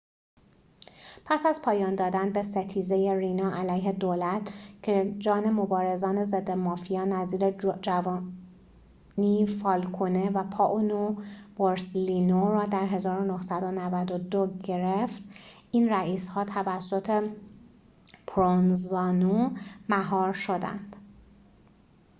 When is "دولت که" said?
3.91-5.15